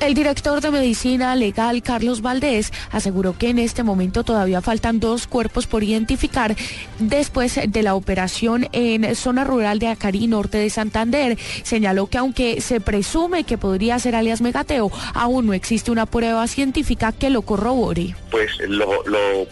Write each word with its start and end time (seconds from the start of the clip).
El 0.00 0.14
director 0.14 0.60
de 0.60 0.70
Medicina 0.70 1.34
Legal, 1.34 1.82
Carlos 1.82 2.22
Valdés, 2.22 2.72
aseguró 2.92 3.36
que 3.36 3.48
en 3.48 3.58
este 3.58 3.82
momento 3.82 4.22
todavía 4.22 4.60
faltan 4.60 5.00
dos 5.00 5.26
cuerpos 5.26 5.66
por 5.66 5.82
identificar 5.82 6.54
después 7.00 7.58
de 7.66 7.82
la 7.82 7.96
operación 7.96 8.68
en 8.70 9.16
zona 9.16 9.42
rural 9.42 9.80
de 9.80 9.88
Acarí, 9.88 10.28
norte 10.28 10.56
de 10.56 10.70
Santander. 10.70 11.36
Señaló 11.64 12.06
que 12.06 12.18
aunque 12.18 12.60
se 12.60 12.80
presume 12.80 13.42
que 13.42 13.58
podría 13.58 13.98
ser 13.98 14.14
alias 14.14 14.40
Megateo, 14.40 14.92
aún 15.14 15.46
no 15.46 15.52
existe 15.52 15.90
una 15.90 16.06
prueba 16.06 16.46
científica 16.46 17.10
que 17.10 17.28
lo 17.28 17.42
corrobore. 17.42 18.14
Pues 18.30 18.52
lo, 18.68 18.88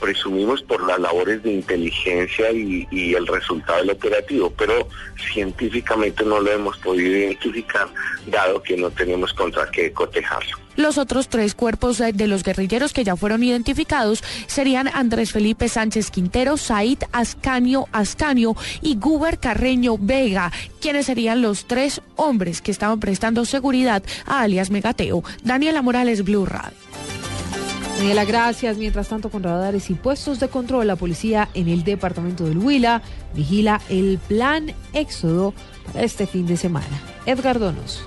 presumimos 0.00 0.62
por 0.62 0.86
las 0.86 1.00
labores 1.00 1.42
de 1.42 1.54
inteligencia 1.54 2.52
y, 2.52 2.86
y 2.92 3.14
el 3.14 3.26
resultado 3.26 3.80
del 3.80 3.90
operativo, 3.90 4.52
pero 4.56 4.88
científicamente 5.32 6.24
no 6.24 6.40
lo 6.40 6.52
hemos 6.52 6.78
podido 6.78 7.10
identificar, 7.10 7.88
dado 8.28 8.62
que 8.62 8.76
no 8.76 8.90
tenemos 8.90 9.32
contra 9.32 9.68
qué 9.72 9.92
cotejar. 9.92 10.35
Los 10.76 10.98
otros 10.98 11.28
tres 11.28 11.54
cuerpos 11.54 11.98
de 11.98 12.26
los 12.26 12.42
guerrilleros 12.42 12.92
que 12.92 13.04
ya 13.04 13.16
fueron 13.16 13.42
identificados 13.42 14.22
serían 14.46 14.88
Andrés 14.88 15.32
Felipe 15.32 15.68
Sánchez 15.68 16.10
Quintero, 16.10 16.56
Said 16.56 16.98
Ascanio 17.12 17.88
Ascanio 17.92 18.54
y 18.82 18.96
Guber 18.96 19.38
Carreño 19.38 19.96
Vega, 19.98 20.52
quienes 20.80 21.06
serían 21.06 21.40
los 21.40 21.66
tres 21.66 22.02
hombres 22.16 22.60
que 22.60 22.70
estaban 22.70 23.00
prestando 23.00 23.44
seguridad 23.44 24.02
a 24.26 24.42
alias 24.42 24.70
Megateo. 24.70 25.24
Daniela 25.42 25.82
Morales, 25.82 26.24
Blue 26.24 26.44
Radio. 26.44 26.76
Daniela, 27.96 28.26
gracias. 28.26 28.76
Mientras 28.76 29.08
tanto, 29.08 29.30
con 29.30 29.42
radares 29.42 29.88
y 29.88 29.94
puestos 29.94 30.38
de 30.38 30.48
control, 30.48 30.86
la 30.86 30.96
policía 30.96 31.48
en 31.54 31.68
el 31.68 31.82
departamento 31.82 32.44
del 32.44 32.58
Huila 32.58 33.00
vigila 33.34 33.80
el 33.88 34.18
plan 34.18 34.74
éxodo 34.92 35.54
para 35.86 36.02
este 36.04 36.26
fin 36.26 36.46
de 36.46 36.58
semana. 36.58 37.00
Edgar 37.24 37.58
Donos. 37.58 38.02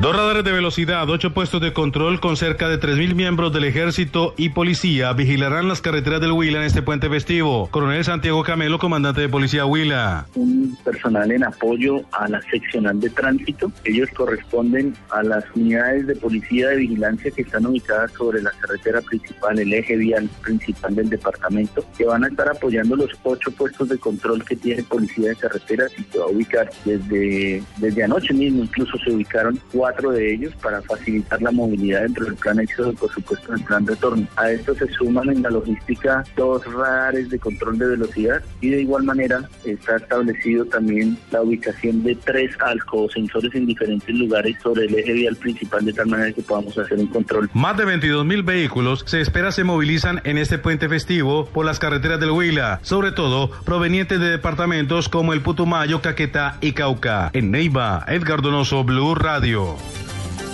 Dos 0.00 0.16
radares 0.16 0.44
de 0.44 0.52
velocidad, 0.52 1.10
ocho 1.10 1.34
puestos 1.34 1.60
de 1.60 1.74
control 1.74 2.20
con 2.20 2.34
cerca 2.34 2.70
de 2.70 2.80
3.000 2.80 3.14
miembros 3.14 3.52
del 3.52 3.64
ejército 3.64 4.32
y 4.38 4.48
policía 4.48 5.12
vigilarán 5.12 5.68
las 5.68 5.82
carreteras 5.82 6.22
del 6.22 6.32
Huila 6.32 6.60
en 6.60 6.64
este 6.64 6.80
puente 6.80 7.10
festivo. 7.10 7.68
Coronel 7.70 8.02
Santiago 8.02 8.42
Camelo, 8.42 8.78
comandante 8.78 9.20
de 9.20 9.28
policía 9.28 9.66
Huila. 9.66 10.26
Un 10.36 10.74
personal 10.82 11.30
en 11.30 11.44
apoyo 11.44 12.00
a 12.12 12.26
la 12.28 12.40
seccional 12.40 12.98
de 12.98 13.10
tránsito. 13.10 13.70
Ellos 13.84 14.08
corresponden 14.16 14.94
a 15.10 15.22
las 15.22 15.44
unidades 15.54 16.06
de 16.06 16.16
policía 16.16 16.70
de 16.70 16.76
vigilancia 16.76 17.30
que 17.30 17.42
están 17.42 17.66
ubicadas 17.66 18.10
sobre 18.12 18.40
la 18.40 18.52
carretera 18.52 19.02
principal, 19.02 19.58
el 19.58 19.70
eje 19.70 19.98
vial 19.98 20.30
principal 20.42 20.94
del 20.94 21.10
departamento, 21.10 21.84
que 21.98 22.06
van 22.06 22.24
a 22.24 22.28
estar 22.28 22.48
apoyando 22.48 22.96
los 22.96 23.10
ocho 23.22 23.50
puestos 23.50 23.90
de 23.90 23.98
control 23.98 24.42
que 24.46 24.56
tiene 24.56 24.82
policía 24.82 25.28
de 25.28 25.36
carreteras 25.36 25.92
y 25.98 26.04
se 26.04 26.18
va 26.18 26.24
a 26.24 26.28
ubicar 26.28 26.70
desde, 26.86 27.62
desde 27.76 28.02
anoche 28.02 28.32
mismo. 28.32 28.62
Incluso 28.62 28.96
se 28.96 29.12
ubicaron 29.12 29.60
cuatro 29.70 29.89
cuatro 29.90 30.12
de 30.12 30.34
ellos 30.34 30.54
para 30.62 30.80
facilitar 30.82 31.42
la 31.42 31.50
movilidad 31.50 32.02
dentro 32.02 32.24
del 32.26 32.34
plan 32.36 32.60
éxodo 32.60 32.92
y 32.92 32.96
por 32.96 33.12
supuesto 33.12 33.52
el 33.52 33.62
plan 33.64 33.86
retorno. 33.86 34.26
A 34.36 34.50
esto 34.50 34.74
se 34.74 34.86
suman 34.88 35.28
en 35.30 35.42
la 35.42 35.50
logística 35.50 36.24
dos 36.36 36.64
radares 36.72 37.28
de 37.30 37.38
control 37.38 37.78
de 37.78 37.86
velocidad 37.88 38.42
y 38.60 38.70
de 38.70 38.82
igual 38.82 39.04
manera 39.04 39.48
está 39.64 39.96
establecido 39.96 40.64
también 40.66 41.18
la 41.32 41.42
ubicación 41.42 42.02
de 42.02 42.14
tres 42.14 42.50
alcosensores 42.60 43.54
en 43.54 43.66
diferentes 43.66 44.14
lugares 44.14 44.56
sobre 44.62 44.86
el 44.86 44.94
eje 44.94 45.12
vial 45.12 45.36
principal 45.36 45.84
de 45.84 45.92
tal 45.92 46.06
manera 46.06 46.32
que 46.32 46.42
podamos 46.42 46.76
hacer 46.78 46.98
un 46.98 47.08
control. 47.08 47.50
Más 47.52 47.76
de 47.76 47.84
22 47.84 48.24
mil 48.24 48.42
vehículos 48.42 49.04
se 49.06 49.20
espera 49.20 49.50
se 49.52 49.64
movilizan 49.64 50.20
en 50.24 50.38
este 50.38 50.58
puente 50.58 50.88
festivo 50.88 51.46
por 51.46 51.66
las 51.66 51.78
carreteras 51.78 52.20
del 52.20 52.30
Huila, 52.30 52.78
sobre 52.82 53.12
todo 53.12 53.50
provenientes 53.64 54.20
de 54.20 54.30
departamentos 54.30 55.08
como 55.08 55.32
el 55.32 55.40
Putumayo, 55.40 56.00
Caquetá 56.00 56.58
y 56.60 56.72
Cauca. 56.72 57.30
En 57.32 57.50
Neiva, 57.50 58.04
Edgar 58.06 58.42
Donoso, 58.42 58.84
Blue 58.84 59.14
Radio. 59.14 59.79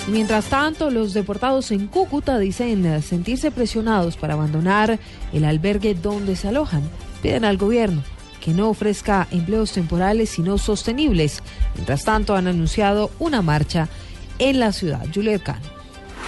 Mientras 0.08 0.46
tanto, 0.46 0.90
los 0.90 1.14
deportados 1.14 1.72
en 1.72 1.88
Cúcuta 1.88 2.38
dicen 2.38 3.02
sentirse 3.02 3.50
presionados 3.50 4.16
para 4.16 4.34
abandonar 4.34 5.00
el 5.32 5.44
albergue 5.44 5.94
donde 5.94 6.36
se 6.36 6.48
alojan. 6.48 6.82
Piden 7.22 7.44
al 7.44 7.56
gobierno 7.56 8.02
que 8.40 8.52
no 8.52 8.68
ofrezca 8.68 9.26
empleos 9.32 9.72
temporales 9.72 10.30
sino 10.30 10.58
sostenibles. 10.58 11.42
Mientras 11.74 12.04
tanto, 12.04 12.36
han 12.36 12.46
anunciado 12.46 13.10
una 13.18 13.42
marcha 13.42 13.88
en 14.38 14.60
la 14.60 14.70
ciudad. 14.72 15.04
Juliet 15.12 15.42
Cano. 15.42 15.75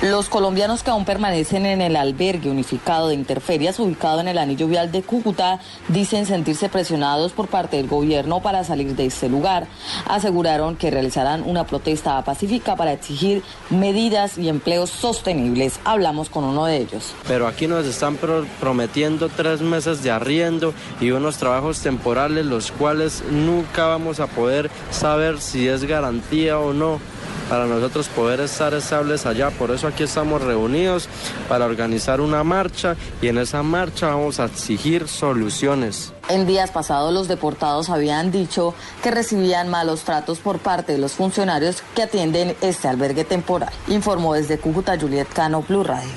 Los 0.03 0.28
colombianos 0.28 0.84
que 0.84 0.91
aún 0.91 1.04
permanecen 1.04 1.66
en 1.66 1.81
el 1.81 1.97
albergue 1.97 2.53
unificado 2.53 3.09
de 3.09 3.16
Interferias 3.16 3.81
ubicado 3.81 4.20
en 4.20 4.28
el 4.28 4.38
anillo 4.38 4.69
vial 4.69 4.92
de 4.92 5.03
Cúcuta 5.03 5.59
dicen 5.88 6.25
sentirse 6.25 6.69
presionados 6.69 7.32
por 7.32 7.48
parte 7.48 7.78
del 7.78 7.88
gobierno 7.88 8.41
para 8.41 8.62
salir 8.62 8.94
de 8.94 9.06
este 9.06 9.28
lugar. 9.28 9.66
Aseguraron 10.06 10.76
que 10.76 10.92
realizarán 10.92 11.42
una 11.42 11.66
protesta 11.66 12.22
pacífica 12.22 12.76
para 12.76 12.92
exigir 12.92 13.42
medidas 13.70 14.38
y 14.38 14.48
empleos 14.48 14.88
sostenibles. 14.88 15.81
Hablamos 15.84 16.31
con 16.31 16.44
uno 16.44 16.66
de 16.66 16.76
ellos. 16.76 17.12
Pero 17.26 17.48
aquí 17.48 17.66
nos 17.66 17.84
están 17.84 18.16
prometiendo 18.60 19.28
tres 19.28 19.62
meses 19.62 20.04
de 20.04 20.12
arriendo 20.12 20.75
y 21.00 21.10
unos 21.10 21.38
trabajos 21.38 21.81
temporales 21.81 22.47
los 22.47 22.70
cuales 22.70 23.25
nunca 23.32 23.87
vamos 23.87 24.20
a 24.20 24.28
poder 24.28 24.70
saber 24.92 25.41
si 25.41 25.66
es 25.66 25.82
garantía 25.82 26.60
o 26.60 26.72
no 26.72 27.00
para 27.48 27.66
nosotros 27.66 28.09
poder 28.09 28.41
estar 28.41 28.75
estables 28.75 29.26
allá. 29.26 29.50
Por 29.50 29.70
eso 29.70 29.86
aquí 29.86 30.04
estamos 30.04 30.42
reunidos 30.42 31.09
para 31.48 31.64
organizar 31.64 32.20
una 32.20 32.44
marcha 32.44 32.97
y 33.22 33.28
en 33.28 33.38
esa 33.38 33.62
marcha 33.62 34.09
vamos 34.09 34.41
a 34.41 34.47
exigir 34.47 35.09
soluciones. 35.09 36.12
En 36.28 36.47
días 36.47 36.70
pasados 36.70 37.12
los 37.12 37.28
deportados 37.28 37.88
habían 37.88 38.31
dicho 38.31 38.75
que 39.03 39.10
recibían 39.10 39.69
malos 39.69 40.03
tratos 40.03 40.38
por 40.41 40.58
parte 40.58 40.92
de 40.92 40.98
los 40.98 41.12
funcionarios 41.12 41.82
que 41.94 42.03
atienden 42.03 42.54
este 42.60 42.88
albergue 42.88 43.25
temporal. 43.25 43.72
Informó 43.88 44.34
desde 44.34 44.58
Cúcuta 44.58 44.98
Juliet 44.98 45.28
Cano, 45.32 45.64
Blue 45.66 45.84
Radio. 45.84 46.10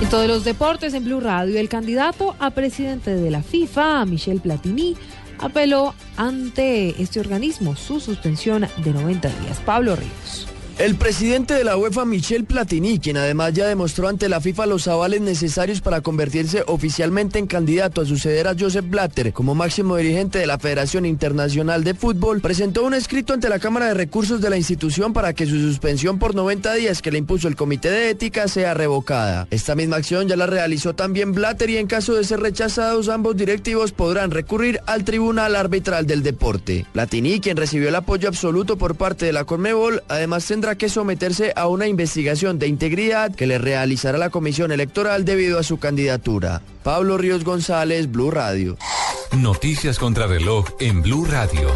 En 0.00 0.08
todos 0.08 0.28
los 0.28 0.44
deportes 0.44 0.94
en 0.94 1.04
Blue 1.04 1.18
Radio, 1.18 1.58
el 1.58 1.68
candidato 1.68 2.36
a 2.38 2.50
presidente 2.50 3.16
de 3.16 3.32
la 3.32 3.42
FIFA, 3.42 4.04
Michel 4.04 4.40
Platini, 4.40 4.96
apeló 5.38 5.94
ante 6.16 7.00
este 7.02 7.20
organismo 7.20 7.76
su 7.76 8.00
suspensión 8.00 8.66
de 8.84 8.92
90 8.92 9.28
días. 9.28 9.60
Pablo 9.64 9.96
Ríos. 9.96 10.46
El 10.78 10.94
presidente 10.94 11.54
de 11.54 11.64
la 11.64 11.76
UEFA, 11.76 12.04
Michel 12.04 12.44
Platini, 12.44 13.00
quien 13.00 13.16
además 13.16 13.52
ya 13.52 13.66
demostró 13.66 14.06
ante 14.06 14.28
la 14.28 14.40
FIFA 14.40 14.66
los 14.66 14.86
avales 14.86 15.20
necesarios 15.20 15.80
para 15.80 16.02
convertirse 16.02 16.62
oficialmente 16.68 17.40
en 17.40 17.48
candidato 17.48 18.00
a 18.00 18.06
suceder 18.06 18.46
a 18.46 18.54
Joseph 18.56 18.88
Blatter 18.88 19.32
como 19.32 19.56
máximo 19.56 19.96
dirigente 19.96 20.38
de 20.38 20.46
la 20.46 20.60
Federación 20.60 21.04
Internacional 21.04 21.82
de 21.82 21.94
Fútbol, 21.94 22.40
presentó 22.40 22.84
un 22.84 22.94
escrito 22.94 23.32
ante 23.32 23.48
la 23.48 23.58
Cámara 23.58 23.86
de 23.86 23.94
Recursos 23.94 24.40
de 24.40 24.50
la 24.50 24.56
institución 24.56 25.12
para 25.12 25.32
que 25.32 25.46
su 25.46 25.58
suspensión 25.58 26.20
por 26.20 26.36
90 26.36 26.72
días 26.74 27.02
que 27.02 27.10
le 27.10 27.18
impuso 27.18 27.48
el 27.48 27.56
Comité 27.56 27.90
de 27.90 28.10
Ética 28.10 28.46
sea 28.46 28.72
revocada. 28.72 29.48
Esta 29.50 29.74
misma 29.74 29.96
acción 29.96 30.28
ya 30.28 30.36
la 30.36 30.46
realizó 30.46 30.94
también 30.94 31.32
Blatter 31.32 31.70
y 31.70 31.78
en 31.78 31.88
caso 31.88 32.14
de 32.14 32.22
ser 32.22 32.38
rechazados 32.38 33.08
ambos 33.08 33.36
directivos 33.36 33.90
podrán 33.90 34.30
recurrir 34.30 34.78
al 34.86 35.02
Tribunal 35.02 35.56
Arbitral 35.56 36.06
del 36.06 36.22
Deporte. 36.22 36.86
Platini, 36.92 37.40
quien 37.40 37.56
recibió 37.56 37.88
el 37.88 37.96
apoyo 37.96 38.28
absoluto 38.28 38.78
por 38.78 38.94
parte 38.94 39.26
de 39.26 39.32
la 39.32 39.42
Conmebol, 39.42 40.04
además 40.06 40.46
tendrá 40.46 40.67
que 40.76 40.88
someterse 40.88 41.52
a 41.56 41.68
una 41.68 41.86
investigación 41.86 42.58
de 42.58 42.68
integridad 42.68 43.34
que 43.34 43.46
le 43.46 43.58
realizará 43.58 44.18
la 44.18 44.30
Comisión 44.30 44.72
Electoral 44.72 45.24
debido 45.24 45.58
a 45.58 45.62
su 45.62 45.78
candidatura. 45.78 46.62
Pablo 46.82 47.18
Ríos 47.18 47.44
González, 47.44 48.10
Blue 48.10 48.30
Radio. 48.30 48.76
Noticias 49.36 49.98
contra 49.98 50.26
reloj 50.26 50.66
en 50.80 51.02
Blue 51.02 51.24
Radio. 51.24 51.68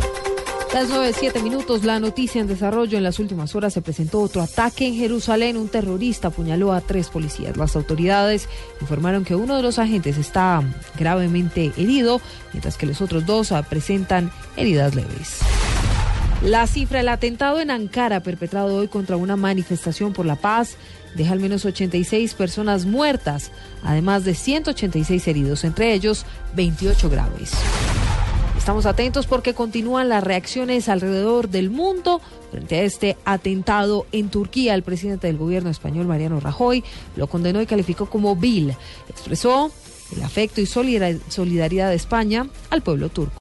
Las 0.73 0.89
9, 0.89 1.13
minutos, 1.43 1.85
la 1.85 2.01
noticia 2.01 2.41
en 2.41 2.47
desarrollo. 2.47 2.97
En 2.97 3.05
las 3.05 3.19
últimas 3.19 3.55
horas 3.55 3.75
se 3.75 3.83
presentó 3.83 4.21
otro 4.21 4.41
ataque 4.41 4.87
en 4.87 4.95
Jerusalén. 4.95 5.59
Un 5.59 5.69
terrorista 5.69 6.29
apuñaló 6.29 6.73
a 6.73 6.81
tres 6.81 7.11
policías. 7.11 7.59
Las 7.59 7.77
autoridades 7.77 8.49
informaron 8.81 9.23
que 9.23 9.35
uno 9.35 9.57
de 9.57 9.63
los 9.63 9.79
agentes 9.79 10.17
está 10.17 10.63
gravemente 10.99 11.73
herido, 11.77 12.23
mientras 12.55 12.79
que 12.79 12.87
los 12.87 13.03
otros 13.03 13.27
dos 13.27 13.53
presentan 13.69 14.33
heridas 14.57 14.95
leves. 14.95 15.41
La 16.45 16.67
cifra 16.67 16.99
del 16.99 17.09
atentado 17.09 17.61
en 17.61 17.71
Ankara, 17.71 18.21
perpetrado 18.21 18.75
hoy 18.75 18.89
contra 18.89 19.17
una 19.17 19.37
manifestación 19.37 20.13
por 20.13 20.27
la 20.27 20.35
paz, 20.35 20.77
deja 21.15 21.33
al 21.33 21.39
menos 21.39 21.65
86 21.65 22.35
personas 22.35 22.85
muertas, 22.85 23.53
además 23.85 24.25
de 24.25 24.35
186 24.35 25.29
heridos, 25.29 25.63
entre 25.63 25.95
ellos 25.95 26.27
28 26.57 27.09
graves. 27.11 27.53
Estamos 28.59 28.87
atentos 28.87 29.29
porque 29.29 29.55
continúan 29.55 30.09
las 30.09 30.25
reacciones 30.25 30.89
alrededor 30.89 31.49
del 31.49 31.71
mundo 31.71 32.21
frente 32.51 32.77
a 32.77 32.83
este 32.83 33.17
atentado 33.25 34.07
en 34.11 34.29
Turquía. 34.29 34.75
El 34.75 34.83
presidente 34.83 35.29
del 35.29 35.39
gobierno 35.39 35.71
español, 35.71 36.07
Mariano 36.09 36.41
Rajoy, 36.41 36.83
lo 37.15 37.29
condenó 37.29 37.63
y 37.63 37.67
calificó 37.67 38.07
como 38.07 38.35
vil. 38.35 38.75
Expresó 39.09 39.71
el 40.17 40.23
afecto 40.25 40.61
y 40.61 40.67
solidaridad 40.67 41.89
de 41.89 41.95
España 41.95 42.49
al 42.71 42.83
pueblo 42.83 43.11
turco. 43.11 43.41